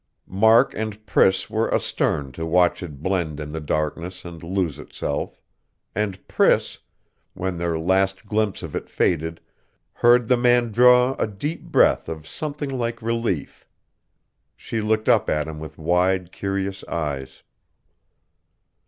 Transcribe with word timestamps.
Mark 0.25 0.73
and 0.73 1.05
Priss 1.05 1.47
were 1.47 1.71
astern 1.71 2.31
to 2.31 2.43
watch 2.43 2.81
it 2.81 3.03
blend 3.03 3.39
in 3.39 3.51
the 3.51 3.59
darkness 3.59 4.25
and 4.25 4.41
lose 4.41 4.79
itself; 4.79 5.39
and 5.93 6.27
Priss, 6.27 6.79
when 7.35 7.55
their 7.55 7.77
last 7.77 8.25
glimpse 8.25 8.63
of 8.63 8.75
it 8.75 8.89
faded, 8.89 9.39
heard 9.93 10.27
the 10.27 10.37
man 10.37 10.71
draw 10.71 11.13
a 11.19 11.27
deep 11.27 11.61
breath 11.65 12.09
of 12.09 12.27
something 12.27 12.71
like 12.71 12.99
relief. 13.03 13.67
She 14.57 14.81
looked 14.81 15.07
up 15.07 15.29
at 15.29 15.47
him 15.47 15.59
with 15.59 15.77
wide, 15.77 16.31
curious 16.31 16.83
eyes. 16.85 17.43